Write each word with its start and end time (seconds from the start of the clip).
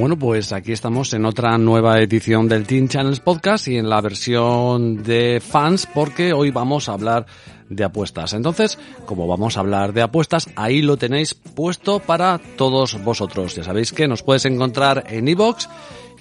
Bueno, 0.00 0.18
pues 0.18 0.50
aquí 0.52 0.72
estamos 0.72 1.12
en 1.12 1.26
otra 1.26 1.58
nueva 1.58 2.00
edición 2.00 2.48
del 2.48 2.66
Teen 2.66 2.88
Channels 2.88 3.20
Podcast 3.20 3.68
y 3.68 3.76
en 3.76 3.90
la 3.90 4.00
versión 4.00 5.02
de 5.02 5.42
fans 5.46 5.86
porque 5.92 6.32
hoy 6.32 6.50
vamos 6.50 6.88
a 6.88 6.94
hablar 6.94 7.26
de 7.68 7.84
apuestas. 7.84 8.32
Entonces, 8.32 8.78
como 9.04 9.26
vamos 9.26 9.58
a 9.58 9.60
hablar 9.60 9.92
de 9.92 10.00
apuestas, 10.00 10.48
ahí 10.56 10.80
lo 10.80 10.96
tenéis 10.96 11.34
puesto 11.34 11.98
para 11.98 12.40
todos 12.56 13.04
vosotros. 13.04 13.54
Ya 13.54 13.62
sabéis 13.62 13.92
que 13.92 14.08
nos 14.08 14.22
puedes 14.22 14.46
encontrar 14.46 15.04
en 15.06 15.28
iBox 15.28 15.68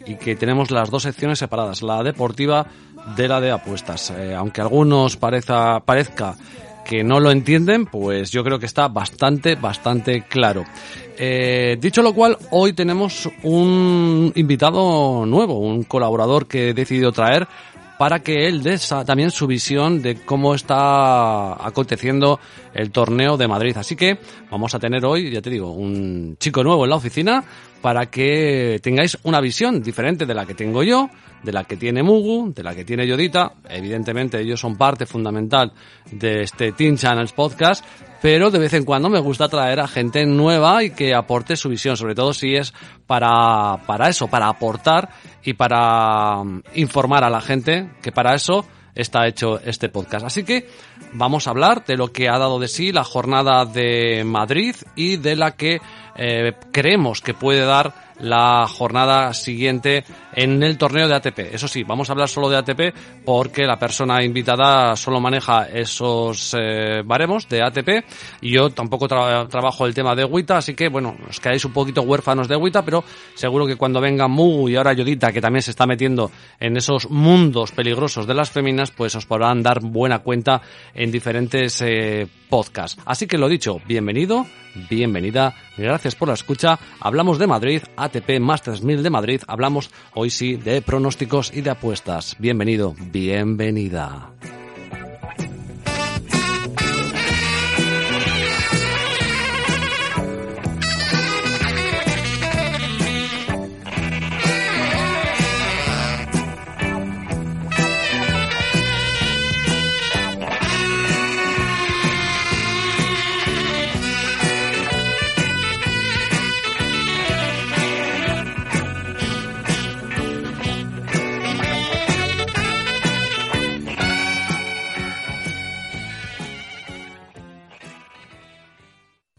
y 0.06 0.16
que 0.16 0.36
tenemos 0.36 0.72
las 0.72 0.90
dos 0.90 1.04
secciones 1.04 1.40
separadas, 1.40 1.82
la 1.82 2.04
deportiva 2.04 2.68
de 3.16 3.30
la 3.30 3.40
de 3.40 3.52
apuestas. 3.52 4.12
Eh, 4.12 4.36
aunque 4.36 4.60
a 4.60 4.66
algunos 4.66 5.16
parezca, 5.16 5.80
parezca 5.86 6.36
que 6.90 7.04
no 7.04 7.20
lo 7.20 7.30
entienden, 7.30 7.86
pues 7.86 8.32
yo 8.32 8.44
creo 8.44 8.58
que 8.58 8.66
está 8.66 8.88
bastante, 8.88 9.54
bastante 9.54 10.24
claro. 10.24 10.66
Eh, 11.20 11.78
dicho 11.80 12.02
lo 12.02 12.14
cual, 12.14 12.36
hoy 12.50 12.74
tenemos 12.74 13.30
un 13.44 14.34
invitado 14.34 15.24
nuevo, 15.28 15.60
un 15.60 15.84
colaborador 15.84 16.48
que 16.48 16.70
he 16.70 16.74
decidido 16.74 17.12
traer 17.12 17.48
para 18.00 18.22
que 18.22 18.48
él 18.48 18.64
dé 18.64 18.80
también 19.06 19.30
su 19.30 19.46
visión 19.46 20.02
de 20.02 20.16
cómo 20.16 20.56
está 20.56 21.64
aconteciendo 21.64 22.40
el 22.74 22.90
torneo 22.90 23.38
de 23.38 23.48
Madrid. 23.48 23.78
Así 23.78 23.96
que 23.96 24.18
vamos 24.50 24.74
a 24.74 24.80
tener 24.80 25.06
hoy, 25.06 25.30
ya 25.30 25.44
te 25.44 25.52
digo, 25.52 25.72
un 25.72 26.38
chico 26.40 26.64
nuevo 26.64 26.86
en 26.86 26.90
la 26.90 26.96
oficina 26.96 27.44
para 27.82 28.08
que 28.08 28.80
tengáis 28.82 29.18
una 29.24 29.42
visión 29.42 29.82
diferente 29.82 30.26
de 30.26 30.34
la 30.34 30.46
que 30.46 30.54
tengo 30.54 30.84
yo, 30.84 31.10
de 31.44 31.52
la 31.52 31.64
que 31.64 31.78
tiene 31.78 32.04
Mugu, 32.04 32.54
de 32.54 32.64
la 32.64 32.76
que 32.76 32.84
tiene 32.84 33.08
Yodita. 33.08 33.54
Evidentemente 33.70 34.40
ellos 34.40 34.60
son 34.60 34.78
parte 34.78 35.06
fundamental 35.06 35.72
de 36.12 36.42
este 36.42 36.72
Teen 36.74 36.98
Channels 36.98 37.32
podcast, 37.32 37.86
pero 38.22 38.52
de 38.52 38.60
vez 38.60 38.74
en 38.74 38.84
cuando 38.84 39.10
me 39.10 39.20
gusta 39.20 39.48
traer 39.48 39.80
a 39.80 39.88
gente 39.88 40.26
nueva 40.26 40.84
y 40.84 40.92
que 40.92 41.14
aporte 41.14 41.56
su 41.56 41.70
visión, 41.70 41.96
sobre 41.96 42.16
todo 42.16 42.34
si 42.34 42.56
es 42.56 42.74
para, 43.08 43.78
para 43.86 44.10
eso, 44.10 44.28
para 44.28 44.50
aportar 44.50 45.10
y 45.44 45.54
para 45.54 46.44
mm, 46.44 46.64
informar 46.76 47.24
a 47.24 47.30
la 47.30 47.42
gente, 47.42 47.90
que 48.02 48.12
para 48.12 48.36
eso 48.36 48.66
está 49.00 49.28
hecho 49.28 49.60
este 49.60 49.90
podcast. 49.90 50.26
Así 50.26 50.44
que 50.44 50.70
vamos 51.14 51.48
a 51.48 51.52
hablar 51.52 51.86
de 51.86 51.98
lo 51.98 52.12
que 52.12 52.30
ha 52.30 52.38
dado 52.38 52.60
de 52.60 52.68
sí 52.68 52.92
la 52.92 53.04
jornada 53.04 53.66
de 53.66 54.24
Madrid 54.26 54.76
y 54.96 55.18
de 55.18 55.36
la 55.36 55.56
que 55.56 55.80
eh, 56.16 56.54
creemos 56.72 57.22
que 57.22 57.34
puede 57.34 57.62
dar 57.66 58.09
la 58.20 58.66
jornada 58.68 59.34
siguiente 59.34 60.04
en 60.34 60.62
el 60.64 60.78
torneo 60.78 61.08
de 61.08 61.16
ATP. 61.16 61.40
Eso 61.54 61.68
sí, 61.68 61.84
vamos 61.84 62.10
a 62.10 62.14
hablar 62.14 62.30
solo 62.30 62.50
de 62.50 62.58
ATP 62.58 62.94
porque 63.26 63.66
la 63.66 63.78
persona 63.80 64.24
invitada 64.24 64.96
solo 64.96 65.20
maneja 65.20 65.68
esos 65.70 66.56
eh, 66.58 67.02
baremos 67.06 67.48
de 67.50 67.62
ATP 67.64 67.90
y 68.42 68.52
yo 68.52 68.70
tampoco 68.70 69.08
tra- 69.08 69.48
trabajo 69.48 69.86
el 69.86 69.94
tema 69.94 70.16
de 70.16 70.26
WITA, 70.26 70.58
así 70.58 70.74
que 70.76 70.90
bueno, 70.90 71.16
os 71.30 71.40
quedáis 71.40 71.64
un 71.66 71.74
poquito 71.74 72.02
huérfanos 72.02 72.48
de 72.48 72.56
WITA, 72.56 72.84
pero 72.84 73.04
seguro 73.36 73.66
que 73.66 73.76
cuando 73.76 74.00
venga 74.02 74.28
Mugu 74.28 74.70
y 74.70 74.76
ahora 74.76 74.94
Yodita, 74.94 75.32
que 75.32 75.42
también 75.42 75.62
se 75.64 75.72
está 75.72 75.86
metiendo 75.86 76.32
en 76.60 76.78
esos 76.78 77.10
mundos 77.10 77.72
peligrosos 77.72 78.28
de 78.28 78.34
las 78.34 78.50
féminas, 78.52 78.92
pues 78.92 79.16
os 79.16 79.26
podrán 79.26 79.64
dar 79.64 79.80
buena 79.82 80.20
cuenta 80.20 80.62
en 80.94 81.12
diferentes 81.12 81.82
eh, 81.82 82.28
podcasts. 82.50 83.02
Así 83.06 83.28
que 83.28 83.38
lo 83.38 83.48
dicho, 83.48 83.80
bienvenido, 83.88 84.46
bienvenida, 84.90 85.54
gracias 85.78 86.16
por 86.16 86.28
la 86.28 86.34
escucha. 86.36 86.78
Hablamos 87.00 87.38
de 87.40 87.48
Madrid, 87.48 87.82
ATP 88.10 88.40
Masters 88.40 88.82
1000 88.82 89.04
de 89.04 89.10
Madrid, 89.10 89.42
hablamos 89.48 89.92
hoy 90.16 90.30
sí 90.30 90.56
de 90.56 90.82
pronósticos 90.82 91.52
y 91.54 91.62
de 91.62 91.70
apuestas. 91.70 92.36
Bienvenido, 92.40 92.96
bienvenida. 93.00 94.32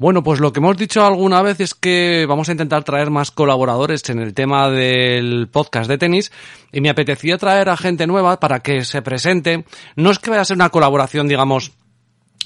Bueno, 0.01 0.23
pues 0.23 0.41
lo 0.41 0.51
que 0.51 0.61
hemos 0.61 0.79
dicho 0.79 1.05
alguna 1.05 1.43
vez 1.43 1.61
es 1.61 1.75
que 1.75 2.25
vamos 2.27 2.49
a 2.49 2.53
intentar 2.53 2.83
traer 2.85 3.11
más 3.11 3.31
colaboradores 3.31 4.09
en 4.09 4.19
el 4.19 4.33
tema 4.33 4.71
del 4.71 5.47
podcast 5.53 5.91
de 5.91 5.99
tenis 5.99 6.33
y 6.73 6.81
me 6.81 6.89
apetecía 6.89 7.37
traer 7.37 7.69
a 7.69 7.77
gente 7.77 8.07
nueva 8.07 8.41
para 8.41 8.61
que 8.61 8.87
se 8.87 9.03
presente. 9.03 9.67
No 9.97 10.11
es 10.11 10.19
que 10.19 10.31
vaya 10.31 10.41
a 10.41 10.47
ser 10.47 10.57
una 10.57 10.71
colaboración, 10.71 11.29
digamos, 11.29 11.73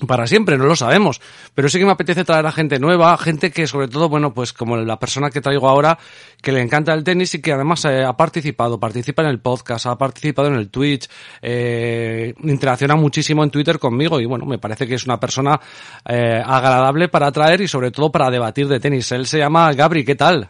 para 0.07 0.27
siempre, 0.27 0.59
no 0.59 0.65
lo 0.65 0.75
sabemos. 0.75 1.21
Pero 1.55 1.69
sí 1.69 1.79
que 1.79 1.85
me 1.85 1.93
apetece 1.93 2.25
traer 2.25 2.45
a 2.47 2.53
gente 2.53 2.79
nueva, 2.79 3.17
gente 3.17 3.51
que 3.51 3.67
sobre 3.67 3.89
todo, 3.89 4.09
bueno, 4.09 4.35
pues 4.35 4.53
como 4.53 4.77
la 4.77 4.99
persona 4.99 5.31
que 5.31 5.41
traigo 5.41 5.69
ahora, 5.69 5.99
que 6.43 6.53
le 6.53 6.61
encanta 6.61 6.93
el 6.93 7.05
tenis 7.05 7.35
y 7.35 7.41
que 7.41 7.53
además 7.53 7.85
eh, 7.85 8.05
ha 8.05 8.17
participado, 8.17 8.79
participa 8.79 9.23
en 9.23 9.29
el 9.29 9.39
podcast, 9.39 9.87
ha 9.87 9.97
participado 9.97 10.49
en 10.49 10.55
el 10.55 10.69
Twitch, 10.69 11.09
eh, 11.41 12.35
interacciona 12.43 12.97
muchísimo 12.97 13.45
en 13.45 13.51
Twitter 13.51 13.79
conmigo 13.79 14.21
y 14.21 14.27
bueno, 14.27 14.47
me 14.47 14.59
parece 14.59 14.87
que 14.87 14.95
es 14.95 15.07
una 15.07 15.21
persona 15.21 15.61
eh, 16.09 16.43
agradable 16.45 17.09
para 17.09 17.31
traer 17.31 17.61
y 17.61 17.69
sobre 17.69 17.91
todo 17.91 18.11
para 18.11 18.31
debatir 18.31 18.67
de 18.69 18.81
tenis. 18.81 19.13
Él 19.13 19.27
se 19.27 19.39
llama 19.39 19.73
Gabri, 19.73 20.05
¿qué 20.05 20.17
tal? 20.17 20.49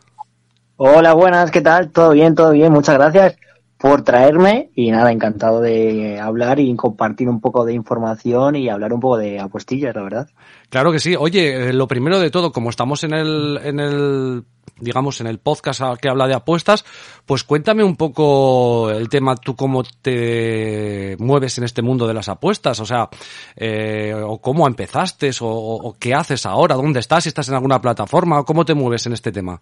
Hola, 0.76 1.12
buenas, 1.12 1.50
¿qué 1.50 1.61
tal? 1.61 1.91
¿Todo 1.91 2.11
bien? 2.11 2.34
¿Todo 2.34 2.50
bien? 2.53 2.72
Muchas 2.72 2.97
gracias 2.97 3.37
por 3.84 4.00
traerme 4.00 4.70
y 4.74 4.90
nada, 4.90 5.12
encantado 5.12 5.60
de 5.60 6.18
hablar 6.18 6.58
y 6.58 6.74
compartir 6.74 7.28
un 7.28 7.42
poco 7.42 7.66
de 7.66 7.74
información 7.74 8.56
y 8.56 8.70
hablar 8.70 8.94
un 8.94 9.00
poco 9.00 9.18
de 9.18 9.38
apuestillas, 9.38 9.94
la 9.94 10.02
verdad. 10.02 10.28
Claro 10.70 10.90
que 10.90 10.98
sí. 10.98 11.14
Oye, 11.18 11.68
eh, 11.68 11.72
lo 11.74 11.86
primero 11.86 12.18
de 12.18 12.30
todo, 12.30 12.50
como 12.50 12.70
estamos 12.70 13.04
en 13.04 13.12
el, 13.12 13.60
en 13.62 13.81
el, 13.81 14.44
digamos, 14.81 15.20
en 15.20 15.26
el 15.26 15.38
podcast 15.38 15.82
que 16.00 16.08
habla 16.08 16.26
de 16.26 16.32
apuestas, 16.32 16.82
pues 17.26 17.44
cuéntame 17.44 17.84
un 17.84 17.96
poco 17.96 18.90
el 18.90 19.10
tema, 19.10 19.36
tú 19.36 19.54
cómo 19.54 19.82
te 20.00 21.16
mueves 21.19 21.58
en 21.58 21.64
este 21.64 21.82
mundo 21.82 22.06
de 22.06 22.14
las 22.14 22.30
apuestas, 22.30 22.80
o 22.80 22.87
sea, 22.87 23.10
eh, 23.54 24.14
o 24.19 24.38
cómo 24.38 24.66
empezaste, 24.66 25.28
o- 25.42 25.46
o 25.88 25.96
qué 26.00 26.14
haces 26.14 26.46
ahora, 26.46 26.76
dónde 26.76 27.00
estás, 27.00 27.25
si 27.25 27.28
estás 27.28 27.50
en 27.50 27.54
alguna 27.56 27.82
plataforma, 27.82 28.40
o 28.40 28.44
cómo 28.46 28.64
te 28.64 28.72
mueves 28.72 29.04
en 29.04 29.12
este 29.12 29.30
tema. 29.30 29.60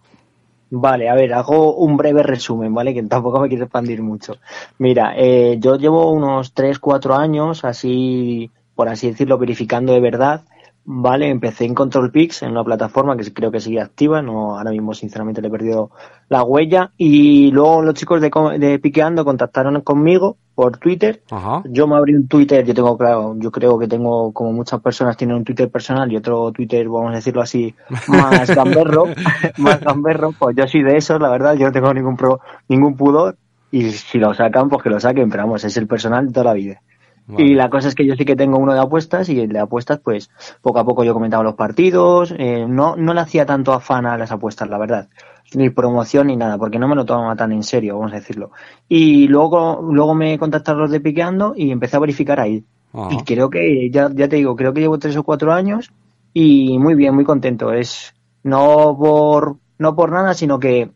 Vale, 0.75 1.07
a 1.07 1.13
ver, 1.13 1.31
hago 1.33 1.75
un 1.75 1.97
breve 1.97 2.23
resumen, 2.23 2.73
¿vale? 2.73 2.93
Que 2.95 3.03
tampoco 3.03 3.39
me 3.39 3.47
quiero 3.47 3.65
expandir 3.65 4.01
mucho. 4.01 4.37
Mira, 4.79 5.13
eh, 5.15 5.57
yo 5.59 5.75
llevo 5.77 6.09
unos 6.11 6.53
3, 6.53 6.79
4 6.79 7.13
años, 7.15 7.63
así, 7.63 8.49
por 8.73 8.89
así 8.89 9.07
decirlo, 9.11 9.37
verificando 9.37 9.93
de 9.93 9.99
verdad, 9.99 10.41
Vale, 10.85 11.29
empecé 11.29 11.63
en 11.63 11.73
Control 11.73 12.11
Pix, 12.11 12.43
en 12.43 12.51
una 12.51 12.63
plataforma 12.63 13.15
que 13.15 13.31
creo 13.31 13.51
que 13.51 13.61
sigue 13.61 13.79
activa, 13.79 14.21
no 14.21 14.57
ahora 14.57 14.71
mismo 14.71 14.93
sinceramente 14.93 15.41
le 15.41 15.47
he 15.47 15.51
perdido 15.51 15.91
la 16.27 16.43
huella 16.43 16.91
y 16.97 17.51
luego 17.51 17.81
los 17.81 17.93
chicos 17.93 18.19
de, 18.19 18.29
de 18.59 18.79
Piqueando 18.79 19.23
contactaron 19.23 19.79
conmigo 19.79 20.35
por 20.55 20.77
Twitter. 20.77 21.23
Ajá. 21.31 21.63
Yo 21.69 21.87
me 21.87 21.95
abrí 21.95 22.15
un 22.15 22.27
Twitter, 22.27 22.65
yo 22.65 22.73
tengo 22.73 22.97
claro, 22.97 23.35
yo 23.37 23.49
creo 23.49 23.79
que 23.79 23.87
tengo 23.87 24.33
como 24.33 24.51
muchas 24.51 24.81
personas 24.81 25.15
tienen 25.15 25.37
un 25.37 25.45
Twitter 25.45 25.71
personal 25.71 26.11
y 26.11 26.17
otro 26.17 26.51
Twitter, 26.51 26.89
vamos 26.89 27.13
a 27.13 27.15
decirlo 27.15 27.41
así, 27.41 27.73
más 28.07 28.49
gamberro, 28.53 29.05
más 29.59 29.79
gamberro, 29.79 30.33
pues 30.37 30.53
yo 30.57 30.67
soy 30.67 30.83
de 30.83 30.97
esos, 30.97 31.19
la 31.21 31.29
verdad, 31.29 31.55
yo 31.55 31.67
no 31.67 31.71
tengo 31.71 31.93
ningún 31.93 32.17
pro, 32.17 32.41
ningún 32.67 32.97
pudor 32.97 33.37
y 33.71 33.89
si 33.91 34.19
lo 34.19 34.33
sacan, 34.33 34.69
pues 34.69 34.83
que 34.83 34.89
lo 34.89 34.99
saquen, 34.99 35.29
pero 35.29 35.43
vamos, 35.43 35.63
es 35.63 35.77
el 35.77 35.87
personal 35.87 36.27
de 36.27 36.33
toda 36.33 36.45
la 36.45 36.53
vida. 36.53 36.81
Vale. 37.25 37.43
Y 37.43 37.53
la 37.53 37.69
cosa 37.69 37.87
es 37.87 37.95
que 37.95 38.05
yo 38.05 38.15
sí 38.15 38.25
que 38.25 38.35
tengo 38.35 38.57
uno 38.57 38.73
de 38.73 38.79
apuestas 38.79 39.29
y 39.29 39.39
el 39.39 39.49
de 39.49 39.59
apuestas, 39.59 39.99
pues 39.99 40.29
poco 40.61 40.79
a 40.79 40.85
poco 40.85 41.03
yo 41.03 41.13
comentaba 41.13 41.43
los 41.43 41.55
partidos, 41.55 42.33
eh, 42.37 42.65
no, 42.67 42.95
no 42.95 43.13
le 43.13 43.21
hacía 43.21 43.45
tanto 43.45 43.71
afán 43.71 44.05
a 44.05 44.17
las 44.17 44.31
apuestas, 44.31 44.69
la 44.69 44.77
verdad, 44.77 45.07
ni 45.53 45.69
promoción 45.69 46.27
ni 46.27 46.35
nada, 46.35 46.57
porque 46.57 46.79
no 46.79 46.87
me 46.87 46.95
lo 46.95 47.05
tomaba 47.05 47.35
tan 47.35 47.51
en 47.53 47.63
serio, 47.63 47.97
vamos 47.97 48.11
a 48.11 48.15
decirlo. 48.15 48.51
Y 48.89 49.27
luego, 49.27 49.81
luego 49.81 50.15
me 50.15 50.37
contactaron 50.37 50.81
los 50.81 50.91
de 50.91 50.99
Piqueando 50.99 51.53
y 51.55 51.71
empecé 51.71 51.95
a 51.95 52.01
verificar 52.01 52.39
ahí. 52.39 52.63
Ajá. 52.91 53.09
Y 53.11 53.23
creo 53.23 53.49
que, 53.49 53.89
ya, 53.89 54.09
ya 54.13 54.27
te 54.27 54.35
digo, 54.35 54.55
creo 54.55 54.73
que 54.73 54.81
llevo 54.81 54.99
tres 54.99 55.15
o 55.15 55.23
cuatro 55.23 55.53
años 55.53 55.91
y 56.33 56.77
muy 56.77 56.95
bien, 56.95 57.15
muy 57.15 57.23
contento. 57.23 57.71
Es 57.71 58.13
no 58.43 58.95
por, 58.99 59.57
no 59.77 59.95
por 59.95 60.11
nada, 60.11 60.33
sino 60.33 60.59
que 60.59 60.91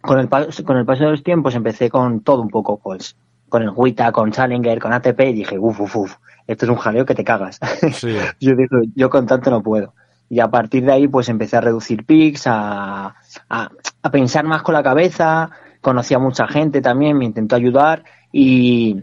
con 0.00 0.18
el, 0.18 0.28
con 0.28 0.76
el 0.76 0.84
paso 0.84 1.04
de 1.04 1.10
los 1.10 1.22
tiempos 1.22 1.54
empecé 1.54 1.90
con 1.90 2.20
todo 2.20 2.42
un 2.42 2.50
poco, 2.50 2.78
pues, 2.78 3.16
con 3.52 3.62
el 3.62 3.70
Wita, 3.76 4.10
con 4.12 4.32
Challenger, 4.32 4.78
con 4.78 4.94
ATP 4.94 5.20
y 5.20 5.32
dije, 5.34 5.58
uff, 5.58 5.78
uff, 5.78 5.96
uff, 5.96 6.16
esto 6.46 6.64
es 6.64 6.70
un 6.70 6.78
jaleo 6.78 7.04
que 7.04 7.14
te 7.14 7.22
cagas. 7.22 7.60
Sí. 7.92 8.16
yo 8.40 8.56
dije, 8.56 8.90
yo 8.94 9.10
con 9.10 9.26
tanto 9.26 9.50
no 9.50 9.62
puedo. 9.62 9.92
Y 10.30 10.40
a 10.40 10.48
partir 10.48 10.86
de 10.86 10.92
ahí, 10.92 11.06
pues 11.06 11.28
empecé 11.28 11.58
a 11.58 11.60
reducir 11.60 12.06
pics, 12.06 12.46
a, 12.46 13.14
a, 13.50 13.70
a 14.02 14.10
pensar 14.10 14.46
más 14.46 14.62
con 14.62 14.72
la 14.72 14.82
cabeza, 14.82 15.50
conocí 15.82 16.14
a 16.14 16.18
mucha 16.18 16.48
gente 16.48 16.80
también, 16.80 17.18
me 17.18 17.26
intentó 17.26 17.54
ayudar 17.54 18.04
y 18.32 19.02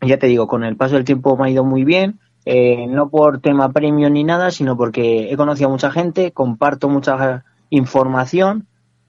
ya 0.00 0.18
te 0.18 0.26
digo, 0.26 0.48
con 0.48 0.64
el 0.64 0.76
paso 0.76 0.96
del 0.96 1.04
tiempo 1.04 1.36
me 1.36 1.46
ha 1.46 1.50
ido 1.50 1.62
muy 1.62 1.84
bien, 1.84 2.18
eh, 2.44 2.88
no 2.88 3.08
por 3.08 3.40
tema 3.40 3.70
premio 3.70 4.10
ni 4.10 4.24
nada, 4.24 4.50
sino 4.50 4.76
porque 4.76 5.30
he 5.30 5.36
conocido 5.36 5.68
a 5.68 5.72
mucha 5.72 5.92
gente, 5.92 6.32
comparto 6.32 6.88
mucha 6.88 7.44
información, 7.70 8.66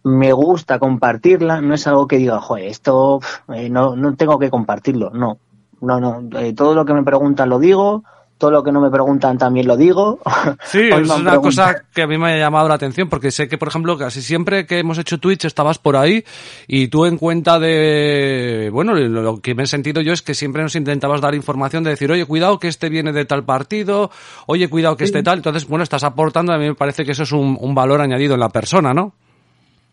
me 0.07 0.33
gusta 0.33 0.79
compartirla, 0.79 1.61
no 1.61 1.73
es 1.73 1.85
algo 1.87 2.07
que 2.07 2.17
diga, 2.17 2.39
joder, 2.39 2.65
esto 2.65 3.19
eh, 3.53 3.69
no, 3.69 3.95
no 3.95 4.15
tengo 4.15 4.39
que 4.39 4.49
compartirlo, 4.49 5.11
no, 5.11 5.37
no, 5.81 5.99
no, 5.99 6.39
eh, 6.39 6.53
todo 6.53 6.73
lo 6.73 6.85
que 6.85 6.93
me 6.93 7.03
preguntan 7.03 7.49
lo 7.49 7.59
digo, 7.59 8.03
todo 8.37 8.51
lo 8.51 8.63
que 8.63 8.71
no 8.71 8.81
me 8.81 8.91
preguntan 8.91 9.37
también 9.37 9.67
lo 9.67 9.75
digo. 9.77 10.19
Sí, 10.63 10.89
es 10.91 11.09
una 11.09 11.37
cosa 11.37 11.83
que 11.93 12.01
a 12.01 12.07
mí 12.07 12.17
me 12.17 12.33
ha 12.33 12.37
llamado 12.37 12.67
la 12.67 12.75
atención 12.75 13.09
porque 13.09 13.31
sé 13.31 13.47
que, 13.47 13.57
por 13.57 13.69
ejemplo, 13.69 13.97
casi 13.97 14.21
siempre 14.21 14.65
que 14.65 14.79
hemos 14.79 14.97
hecho 14.97 15.17
Twitch 15.17 15.45
estabas 15.45 15.77
por 15.77 15.95
ahí 15.95 16.23
y 16.67 16.87
tú 16.87 17.05
en 17.05 17.17
cuenta 17.17 17.59
de, 17.59 18.69
bueno, 18.71 18.93
lo, 18.93 19.39
que 19.39 19.55
me 19.55 19.63
he 19.63 19.67
sentido 19.67 20.01
yo 20.01 20.13
es 20.13 20.21
que 20.21 20.33
siempre 20.33 20.61
nos 20.61 20.75
intentabas 20.75 21.21
dar 21.21 21.35
información 21.35 21.83
de 21.83 21.91
decir, 21.91 22.11
oye, 22.11 22.25
cuidado 22.25 22.59
que 22.59 22.67
este 22.67 22.89
viene 22.89 23.11
de 23.13 23.25
tal 23.25 23.45
partido, 23.45 24.11
oye, 24.45 24.69
cuidado 24.69 24.97
que 24.97 25.05
este 25.05 25.23
tal, 25.23 25.37
entonces, 25.37 25.67
bueno, 25.67 25.83
estás 25.83 26.03
aportando, 26.03 26.53
a 26.53 26.57
mí 26.57 26.65
me 26.65 26.75
parece 26.75 27.05
que 27.05 27.11
eso 27.11 27.23
es 27.23 27.31
un, 27.31 27.57
un 27.59 27.75
valor 27.75 28.01
añadido 28.01 28.33
en 28.33 28.39
la 28.39 28.49
persona, 28.49 28.93
¿no? 28.93 29.13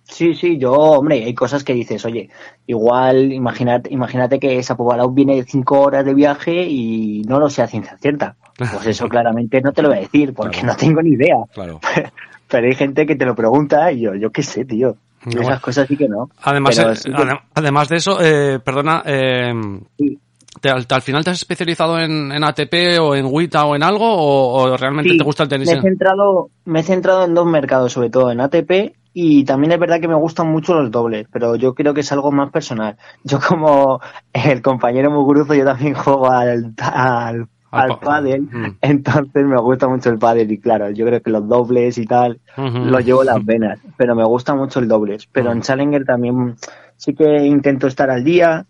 Sí, 0.07 0.35
sí, 0.35 0.59
yo, 0.59 0.73
hombre, 0.73 1.25
hay 1.25 1.35
cosas 1.35 1.65
que 1.65 1.73
dices, 1.73 2.05
oye, 2.05 2.29
igual, 2.67 3.33
imagínate, 3.33 3.93
imagínate 3.93 4.39
que 4.39 4.63
Sapovalau 4.63 5.11
viene 5.11 5.37
de 5.37 5.45
cinco 5.45 5.81
horas 5.81 6.05
de 6.05 6.15
viaje 6.15 6.65
y 6.69 7.23
no 7.27 7.41
lo 7.41 7.49
sé 7.51 7.63
a 7.63 7.67
ciencia 7.67 7.97
cierta. 7.99 8.37
Pues 8.57 8.87
eso 8.87 9.09
claramente 9.09 9.61
no 9.61 9.73
te 9.73 9.83
lo 9.83 9.89
voy 9.89 9.99
a 9.99 10.01
decir, 10.03 10.33
porque 10.35 10.59
Claro. 10.61 10.75
no 10.75 10.77
tengo 10.79 11.03
ni 11.03 11.11
idea. 11.11 11.37
Claro. 11.53 11.81
Pero 12.49 12.67
hay 12.67 12.75
gente 12.75 13.07
que 13.07 13.17
te 13.17 13.25
lo 13.25 13.35
pregunta 13.35 13.91
y 13.91 14.03
yo, 14.03 14.15
yo 14.15 14.31
qué 14.31 14.43
sé, 14.43 14.65
tío. 14.65 14.95
No, 15.25 15.41
Esas 15.41 15.61
cosas 15.61 15.89
sí 15.89 15.97
que 15.97 16.07
no. 16.09 16.29
Además, 16.43 16.79
eh, 16.79 16.95
sí 16.97 17.11
que- 17.11 17.17
adem- 17.17 17.41
además 17.55 17.89
de 17.89 17.97
eso, 17.97 18.19
eh, 18.23 18.61
perdona, 18.61 19.03
eh, 19.07 19.53
sí. 19.99 20.19
¿te- 20.61 20.69
al, 20.69 20.87
al 20.89 21.03
final 21.03 21.25
te 21.25 21.31
has 21.31 21.39
especializado 21.39 21.99
en, 21.99 22.31
en 22.31 22.45
ATP 22.45 22.99
o 23.01 23.17
en 23.17 23.25
WITA 23.27 23.65
o 23.65 23.75
en 23.75 23.83
algo 23.83 24.05
o, 24.07 24.63
o 24.71 24.77
realmente 24.77 25.13
Sí, 25.13 25.19
te 25.19 25.25
gusta 25.25 25.45
el 25.45 25.49
tenis? 25.49 25.67
Me 25.73 25.79
he, 25.79 25.81
centrado, 25.81 26.51
me 26.67 26.81
he 26.81 26.83
centrado 26.83 27.25
en 27.25 27.35
dos 27.35 27.47
mercados, 27.47 27.91
sobre 27.93 28.11
todo 28.11 28.31
en 28.31 28.41
ATP 28.41 28.95
y 29.15 29.45
también 29.45 29.73
es 29.73 29.79
verdad 29.81 30.01
que 30.01 30.09
me 30.09 30.15
gustan 30.17 30.49
mucho 30.49 30.75
los 30.75 30.91
dobles, 30.91 31.27
pero 31.33 31.57
yo 31.57 31.75
creo 31.75 31.95
que 31.95 32.01
es 32.03 32.13
algo 32.13 32.33
más 32.33 32.51
personal. 32.51 32.99
Yo 33.25 33.39
como 33.41 34.01
el 34.33 34.61
compañero 34.63 35.11
Muguruzo, 35.11 35.55
yo 35.55 35.65
también 35.65 35.95
juego 35.95 36.31
al, 36.31 36.75
al, 36.83 37.49
Al 37.71 37.99
pádel, 38.01 38.43
Mm. 38.53 38.77
entonces 38.83 39.47
me 39.47 39.61
gusta 39.61 39.89
mucho 39.89 40.11
el 40.11 40.19
pádel 40.19 40.51
y 40.53 40.61
claro, 40.61 40.91
yo 40.91 41.07
creo 41.07 41.23
que 41.23 41.31
los 41.31 41.49
dobles 41.49 41.99
y 41.99 42.07
tal 42.07 42.41
Ujú. 42.57 42.79
lo 42.85 43.01
llevo 43.01 43.25
las 43.25 43.45
venas, 43.45 43.81
pero 43.97 44.15
me 44.15 44.25
gusta 44.25 44.55
mucho 44.55 44.81
el 44.81 44.89
dobles. 44.89 45.27
Pero 45.33 45.53
en 45.53 45.59
Mm. 45.59 45.63
Challenger 45.63 46.05
también 46.05 46.57
sí 46.97 47.15
que 47.15 47.47
intento 47.47 47.87
estar 47.89 48.11
al 48.11 48.25
día 48.25 48.67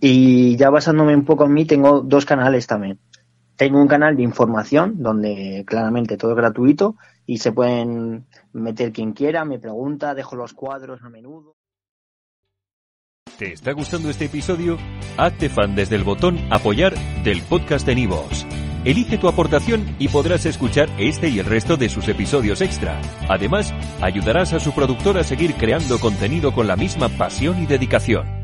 y 0.00 0.56
ya 0.56 0.70
basándome 0.70 1.14
un 1.16 1.24
poco 1.24 1.44
en 1.46 1.52
mí 1.54 1.64
tengo 1.66 2.00
dos 2.02 2.24
canales 2.26 2.66
también. 2.66 2.98
Tengo 3.56 3.80
un 3.80 3.88
canal 3.88 4.16
de 4.16 4.22
información 4.22 5.02
donde 5.02 5.64
claramente 5.66 6.16
todo 6.16 6.32
es 6.32 6.36
gratuito 6.36 6.96
y 7.24 7.38
se 7.38 7.52
pueden 7.52 8.26
meter 8.52 8.92
quien 8.92 9.12
quiera, 9.12 9.44
me 9.44 9.58
pregunta, 9.58 10.14
dejo 10.14 10.36
los 10.36 10.52
cuadros 10.54 11.02
a 11.02 11.08
menudo. 11.08 11.54
¿Te 13.38 13.52
está 13.52 13.72
gustando 13.72 14.10
este 14.10 14.26
episodio? 14.26 14.78
Hazte 15.16 15.48
fan 15.48 15.74
desde 15.74 15.96
el 15.96 16.04
botón 16.04 16.38
Apoyar 16.50 16.94
del 17.24 17.42
podcast 17.42 17.86
de 17.86 17.96
Nivos. 17.96 18.46
Elige 18.84 19.18
tu 19.18 19.28
aportación 19.28 19.96
y 19.98 20.08
podrás 20.08 20.46
escuchar 20.46 20.88
este 20.98 21.28
y 21.28 21.38
el 21.38 21.46
resto 21.46 21.76
de 21.76 21.88
sus 21.88 22.06
episodios 22.08 22.60
extra. 22.60 23.00
Además, 23.28 23.72
ayudarás 24.02 24.52
a 24.52 24.60
su 24.60 24.72
productor 24.72 25.16
a 25.16 25.24
seguir 25.24 25.54
creando 25.54 25.98
contenido 25.98 26.52
con 26.52 26.66
la 26.66 26.76
misma 26.76 27.08
pasión 27.08 27.62
y 27.62 27.66
dedicación. 27.66 28.43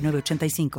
906985. 0.00 0.70